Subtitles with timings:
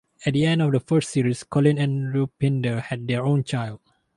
[0.25, 3.81] At the end of the first series Colin and Rupinder had their own child.